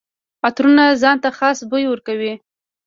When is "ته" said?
1.23-1.29